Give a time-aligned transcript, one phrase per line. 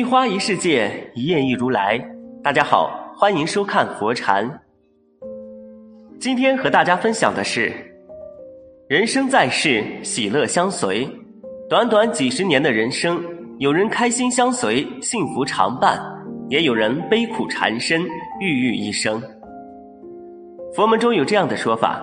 [0.00, 2.02] 一花一世界，一叶一如来。
[2.42, 4.50] 大家好，欢迎收看佛禅。
[6.18, 7.70] 今天和大家分享的是：
[8.88, 11.06] 人生在世，喜乐相随。
[11.68, 13.22] 短短几十年的人生，
[13.58, 15.98] 有人开心相随，幸福常伴；
[16.48, 18.02] 也有人悲苦缠身，
[18.40, 19.22] 郁郁一生。
[20.74, 22.02] 佛门中有这样的说法：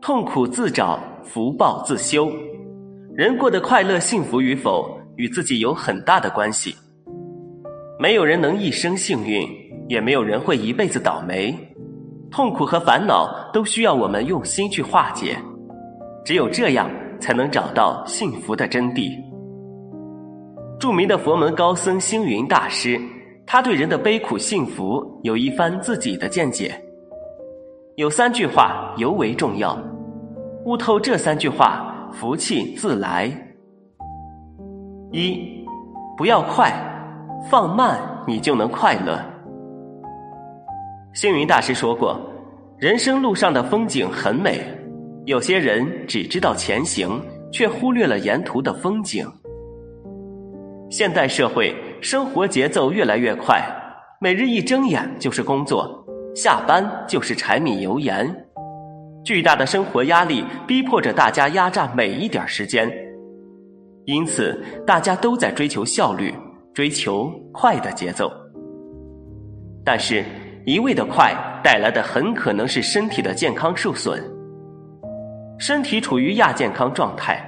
[0.00, 2.28] 痛苦自找，福报自修。
[3.14, 6.74] 人过得快乐幸福与否，与自己有很大的关系。
[8.00, 9.46] 没有人能一生幸运，
[9.86, 11.54] 也没有人会一辈子倒霉。
[12.30, 15.36] 痛苦和烦恼都需要我们用心去化解，
[16.24, 16.90] 只有这样，
[17.20, 19.12] 才能找到幸福的真谛。
[20.78, 22.98] 著名的佛门高僧星云大师，
[23.46, 26.74] 他对人的悲苦幸福有一番自己的见解。
[27.96, 29.76] 有三句话尤为重要，
[30.64, 33.30] 悟透这三句话，福气自来。
[35.12, 35.66] 一，
[36.16, 36.72] 不要快。
[37.48, 39.18] 放慢，你就能快乐。
[41.14, 42.20] 星云大师说过
[42.76, 44.60] ：“人生路上的风景很美，
[45.24, 49.26] 有些人只知道前行，却忽略了沿途的风景。”
[50.90, 53.62] 现代社会生活节奏越来越快，
[54.20, 56.04] 每日一睁眼就是工作，
[56.34, 58.28] 下班就是柴米油盐，
[59.24, 62.90] 巨大的生活压力逼迫着大家压榨每一点时间，
[64.04, 66.34] 因此大家都在追求效率。
[66.80, 68.32] 追求快的节奏，
[69.84, 70.24] 但是，
[70.64, 74.18] 一味的快带来的很可能是身体的健康受损，
[75.58, 77.38] 身体处于亚健康状态。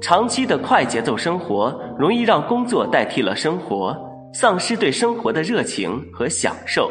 [0.00, 3.96] 长期的快节奏生活，容易让工作代替了生活，
[4.34, 6.90] 丧失对生活的热情和享受，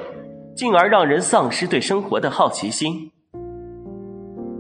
[0.55, 2.93] 进而让人丧失对生活的好奇心。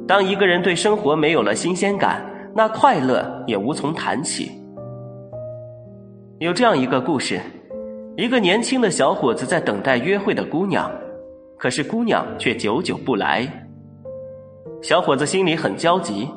[0.05, 2.21] 当一个人对生活没有了新鲜感，
[2.53, 4.51] 那快乐也无从谈起。
[6.39, 7.41] 有这样一个故事：
[8.15, 10.87] 一个年轻的小伙子在等待约会的姑娘，
[11.57, 13.47] 可是姑娘却久久不来。
[14.83, 16.29] 小伙子心里很焦急。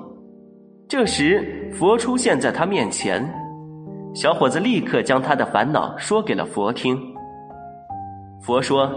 [0.88, 3.22] 这时，佛出现在他面前，
[4.14, 6.98] 小伙子立刻将他的烦恼说给了佛听。
[8.42, 8.90] 佛说：“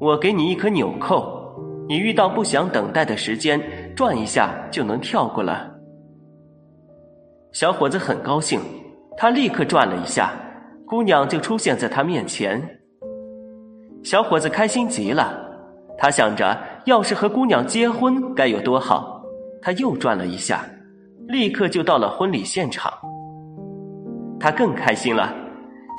[0.00, 1.54] 我给你一颗纽扣，
[1.86, 3.60] 你遇到不想等待的时间，
[3.94, 5.70] 转一下就能跳过了。”
[7.52, 8.58] 小伙子很高兴。
[9.20, 10.30] 他立刻转了一下，
[10.86, 12.62] 姑娘就出现在他面前。
[14.04, 15.36] 小伙子开心极了，
[15.98, 19.20] 他想着要是和姑娘结婚该有多好。
[19.60, 20.64] 他又转了一下，
[21.26, 22.92] 立刻就到了婚礼现场。
[24.38, 25.34] 他更开心了，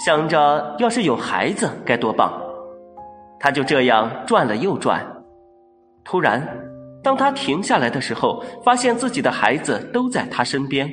[0.06, 2.32] 想着要是有孩子该多棒。
[3.38, 5.06] 他就这样转了又转，
[6.06, 6.42] 突然，
[7.04, 10.90] 当他停下来的时候，发现自己的孩子都在他身边。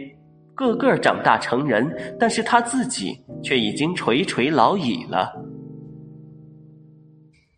[0.56, 1.86] 个个长大成人，
[2.18, 5.30] 但是他自己却已经垂垂老矣了。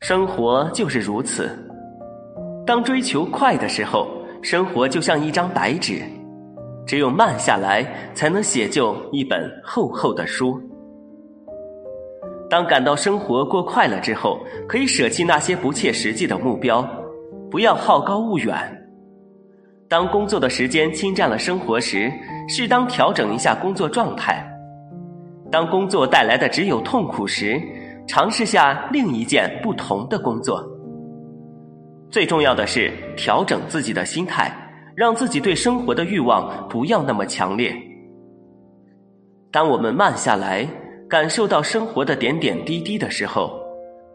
[0.00, 1.48] 生活就是如此，
[2.66, 4.08] 当追求快的时候，
[4.42, 6.02] 生活就像一张白纸，
[6.86, 10.60] 只有慢下来，才能写就一本厚厚的书。
[12.50, 16.84] 当感到生活过快了之后，可以舍弃那些不切实际的目标，
[17.48, 18.77] 不要好高骛远。
[19.88, 22.12] 当工作的时间侵占了生活时，
[22.46, 24.34] 适当调整一下工作状态；
[25.50, 27.58] 当工作带来的只有痛苦时，
[28.06, 30.62] 尝试下另一件不同的工作。
[32.10, 34.52] 最重要的是调整自己的心态，
[34.94, 37.74] 让自己对生活的欲望不要那么强烈。
[39.50, 40.68] 当我们慢下来，
[41.08, 43.58] 感受到生活的点点滴滴的时候，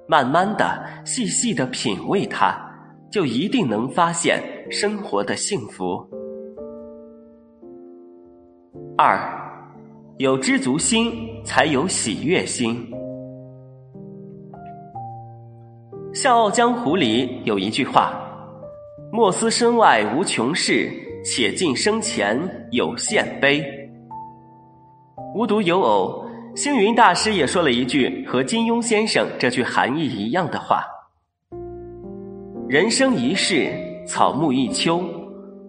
[0.07, 2.55] 慢慢的、细细的品味它，
[3.11, 4.39] 就一定能发现。
[4.69, 6.05] 生活的幸福。
[8.97, 9.19] 二，
[10.17, 11.13] 有知足心，
[11.43, 12.89] 才有喜悦心。
[16.15, 18.13] 《笑傲江湖》里有一句话
[19.11, 20.89] ：“莫思身外无穷事，
[21.25, 22.39] 且尽生前
[22.71, 23.63] 有限悲。”
[25.35, 26.25] 无独有偶，
[26.55, 30.83] 星云大师也说了一句和金庸先生这句含义一样的话
[32.69, 33.71] ：“人生一世。”
[34.05, 35.01] 草木一秋，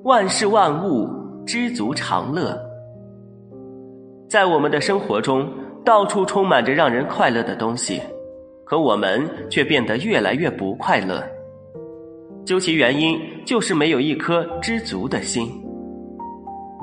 [0.02, 1.08] 万事万物
[1.46, 2.58] 知足常乐。
[4.28, 5.48] 在我们的生活中，
[5.84, 8.00] 到处充满着让人快乐的东西，
[8.64, 11.22] 可我们却变得越来越不快乐。
[12.44, 15.48] 究其原因，就是没有一颗知足的心。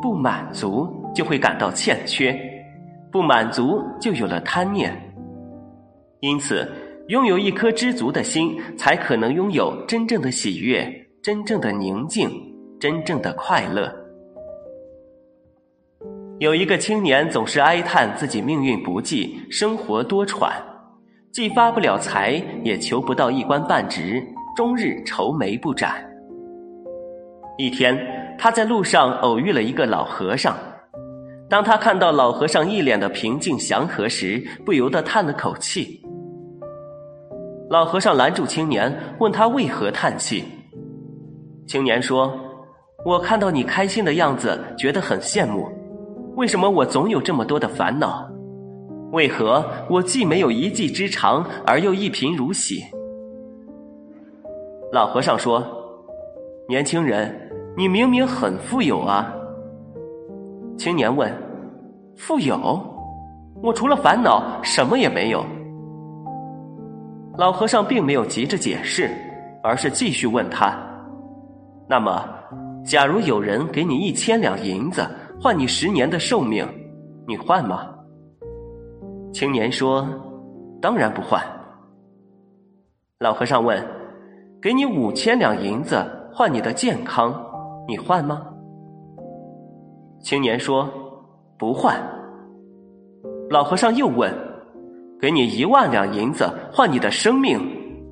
[0.02, 2.36] 不满足就会感到欠缺，
[3.12, 4.92] 不满足就有了贪念。
[6.22, 6.68] 因此，
[7.10, 11.01] 拥有一颗知足的心，才可能拥有真正的喜悦。
[11.24, 12.32] 真正的宁静，
[12.80, 13.94] 真正的快乐。
[16.40, 20.52] 有一个青年总是哀叹自己命运不济，生活多舛，
[21.32, 24.20] 既发不了财，也求不到一官半职，
[24.56, 26.04] 终日愁眉不展。
[27.56, 27.96] 一天，
[28.40, 30.58] 他在路上偶遇了一个老和尚。
[31.48, 36.02] 当他看到老和尚一脸的平静祥和时，不由得叹了口气。
[37.70, 40.44] 老和尚拦住青年，问他为何叹气。
[41.72, 42.38] 青年说
[43.06, 45.70] ：“我看到你开心的样子，觉得很羡慕。
[46.36, 48.30] 为什么我总有这么多的烦恼？
[49.14, 52.84] 为何我既没有一技之长，而又一贫如洗？”
[54.92, 55.66] 老和尚说
[56.68, 57.34] ：“年轻人，
[57.78, 59.34] 你明明很富有啊。”
[60.78, 61.34] 青年问
[62.18, 62.86] ：“富有？
[63.64, 65.42] 我除了烦恼，什么也没有。”
[67.40, 69.10] 老和尚并没有急着解释，
[69.64, 70.78] 而是继续问他
[71.92, 72.26] ：“那么，
[72.86, 75.06] 假如有人给你一千两银子，
[75.42, 76.66] 换你十年的寿命，
[77.28, 77.94] 你换吗？”
[79.34, 80.08] 青年说
[80.82, 81.44] ：“当然不换。”
[83.20, 83.86] 老和尚问
[84.64, 86.02] ：“给你五千两银子，
[86.34, 87.36] 换你的健康，
[87.86, 88.42] 你换吗？”
[90.24, 90.90] 青年说
[91.60, 92.02] ：“不换。”
[93.52, 94.34] 老和尚又问。
[95.20, 97.60] 给你一万两银子换你的生命，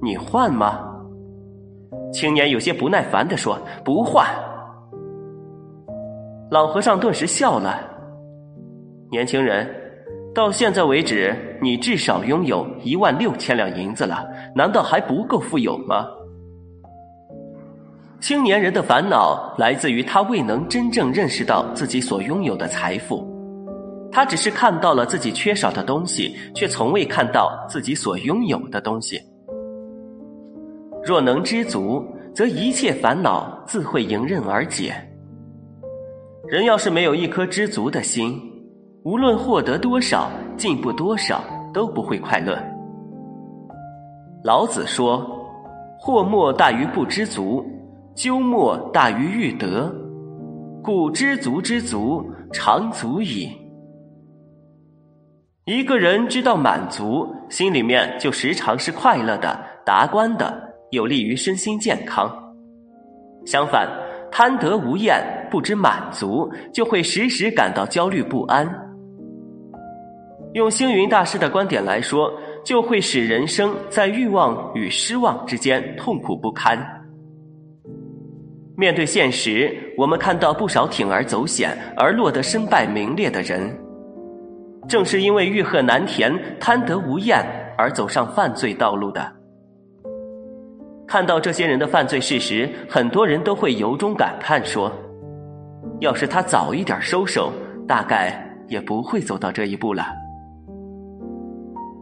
[0.02, 0.88] 你换吗？
[2.11, 4.25] 青年有些不耐烦的说：“不换。”
[6.50, 7.79] 老和尚顿时笑了。
[9.11, 9.67] 年轻人，
[10.33, 16.07] 到现在为止，你至少拥有一万六千两银子了，难道还不够富有吗？
[18.19, 23.25] 青年人的烦恼来自于他未能真正认识到自己所拥有的财富。
[24.11, 29.21] 他只是看到了自己缺少的东西，却从未看到自己所拥有的东西。
[31.04, 34.94] 若能知足，则一切烦恼自会迎刃而解。
[36.48, 38.40] 人要是没有一颗知足的心，
[39.04, 41.44] 无论获得多少、进步多少，
[41.74, 42.57] 都不会快乐。
[44.44, 45.25] 老子说
[46.00, 47.66] ：“祸莫大于不知足，
[48.16, 49.94] 咎莫大于欲得。
[50.81, 53.50] 故知足之足，常足矣。”
[55.66, 62.31] 一个人知道满足，心里面就时常是快乐的、达观的，有利于身心健康。
[63.45, 63.89] 相反，
[64.31, 68.68] 贪得无厌、不知满足，就会时时感到焦虑不安。
[70.53, 72.31] 用星云大师的观点来说，
[72.65, 76.77] 就会使人生在欲望与失望之间痛苦不堪。
[78.75, 83.69] 面对现实，我们看到不少铤而走险而落得身败名裂的人。
[84.88, 87.45] 正是因为欲壑难填、贪得无厌
[87.77, 89.38] 而走上犯罪道路的。
[91.09, 94.91] 看到这些人的犯罪事实，很多人都会由衷感叹说
[96.01, 97.51] ：“要是他早一点收手，
[97.88, 100.06] 大概也不会走到这一步了。”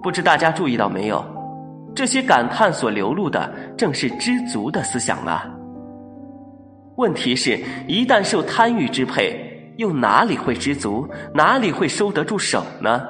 [0.03, 1.23] 不知大家注意到没有？
[1.95, 5.49] 这些感叹所流露的，正是知足的思想啊。
[6.97, 7.57] 问题是，
[7.87, 9.41] 一旦受贪欲支配。
[9.77, 11.07] 又哪里会知足？
[11.33, 13.03] 哪里会收得住手呢？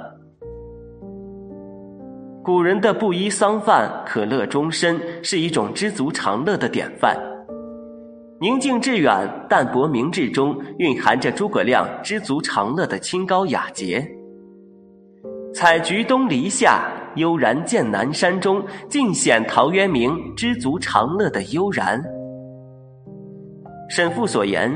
[2.48, 7.14] 古人的布衣桑饭，可乐终身，是一种知足常乐的典范。
[8.40, 14.10] 宁静致远，淡泊明志中蕴含着诸葛亮知足常乐的清高雅洁。
[15.54, 22.02] 采菊东篱下，悠然见南山中，尽显陶渊明知足常乐的悠然。
[23.90, 24.72] 沈复所言。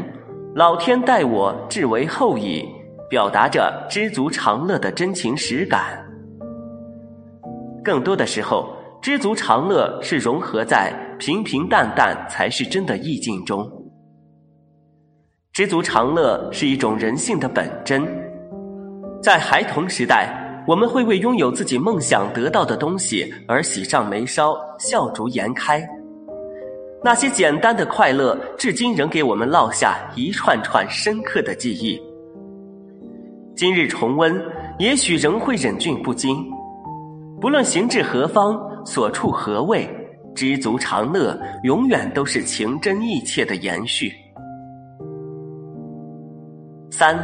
[0.55, 2.67] 老天待我至为厚矣，
[3.09, 6.05] 表达着知足常乐的真情实感。
[7.83, 13.69] 更多的时候，知足常乐是融合在平平淡淡才是真的意境中。
[15.53, 18.07] 知足常乐是一种人性的本真。
[19.21, 25.85] 在孩童时代，我们会为拥有自己梦想得到的东西而喜上眉梢、笑逐颜开。
[27.03, 31.99] 那些简单的快乐，至今仍给我们烙下一串串深刻的记忆。
[33.55, 34.39] 今日重温，
[34.79, 36.37] 也许仍会忍俊不禁。
[37.41, 38.55] 不论行至何方，
[38.85, 39.89] 所处何位，
[40.35, 44.13] 知足常乐，永远都是情真意切的延续。
[46.91, 47.17] 三，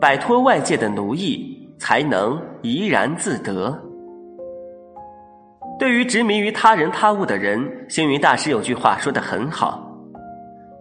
[0.00, 3.72] 摆脱外界的奴役，才能怡然自得。
[5.78, 9.80] 对于执迷于他人他物的人，星云大师有句话说的很好：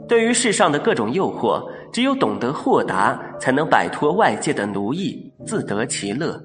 [0.07, 1.63] 对于世上的各种诱惑，
[1.93, 6.41] 只有懂得豁达，才能摆脱外界的奴役，自得其乐。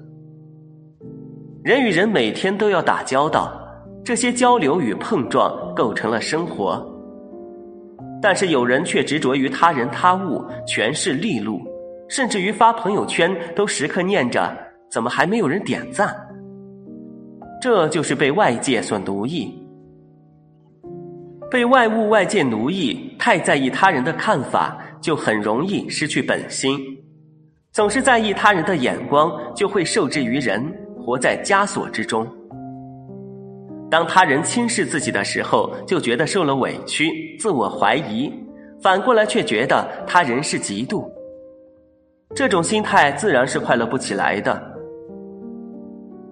[1.65, 3.51] 人与人每天都要打交道，
[4.03, 6.79] 这些交流与碰撞构成了生活。
[8.21, 11.59] 但是有人却执着于他人他物，权势利禄，
[12.07, 14.55] 甚至于发朋友圈都时刻念着
[14.91, 16.15] 怎么还没有人点赞。
[17.59, 19.51] 这就是被外界所奴役，
[21.49, 26.77] 被外物外界奴役，太在意他人的看法，就很容易失去本心。
[27.71, 30.63] 总是在意他人的眼光，就会受制于人，
[31.05, 32.27] 活在枷锁之中。
[33.91, 38.31] 当他人轻视自己的时候，就觉得受了委屈，自我怀疑；
[38.81, 41.07] 反过来却觉得他人是嫉妒。
[42.33, 44.59] 这种心态自然是快乐不起来的。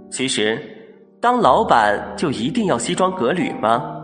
[0.09, 0.59] 其实，
[1.21, 3.95] 当老板就一定要西装革履吗？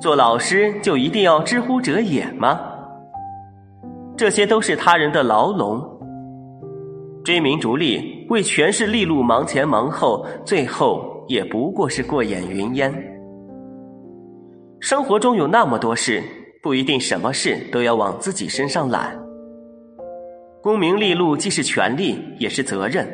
[0.00, 2.60] 做老师就一定要知乎者也吗？
[4.16, 5.82] 这些都是他人的牢笼。
[7.24, 12.92] 追名逐利，为权势利禄忙前忙后，最后也不过是过眼云烟。
[14.80, 16.22] 生活中有那么多事，
[16.62, 19.16] 不一定什么事都要往自己身上揽。
[20.62, 23.06] 功名利禄既是权利，也是责任。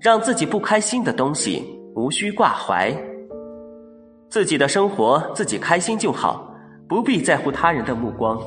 [0.00, 1.64] 让自己不开心的东西，
[1.94, 2.94] 无需挂怀。
[4.28, 6.52] 自己的生活自己开心就好，
[6.86, 8.38] 不必在乎他人的目光。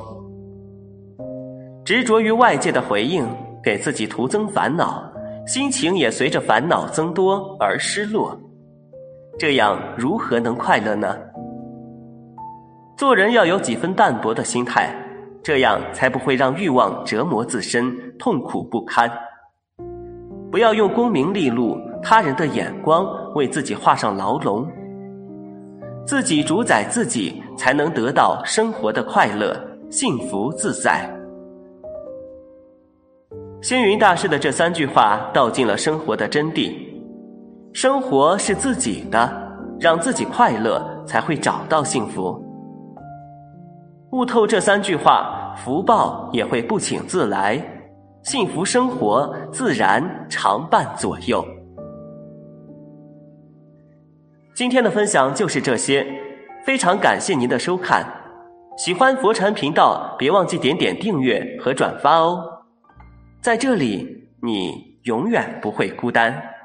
[1.84, 3.26] 执着于外界的回应。
[3.62, 5.04] 给自己徒增烦恼，
[5.50, 8.40] 心情也随着烦恼增多而失落，
[9.36, 11.18] 这样如何能快乐呢？
[12.96, 14.94] 做人要有几分淡泊的心态，
[15.42, 19.10] 这样才不会让欲望折磨自身，痛苦不堪。
[20.52, 23.04] 不要用功名利禄、他人的眼光
[23.34, 24.64] 为自己画上牢笼，
[26.06, 31.10] 自己主宰自己，才能得到生活的快乐、幸福自在。
[33.62, 36.74] 星云大师的这三句话道尽了生活的真谛：
[37.74, 39.30] 生活是自己的，
[39.78, 42.42] 让自己快乐，才会找到幸福。
[44.12, 47.62] 悟透这三句话，福报也会不请自来，
[48.22, 51.46] 幸福生活自然常伴左右。
[54.54, 56.06] 今天的分享就是这些，
[56.64, 58.06] 非常感谢您的收看。
[58.78, 62.42] 喜欢佛禅频道，别忘记点点订阅和转发哦。
[63.40, 66.59] 在这里，你永远不会孤单。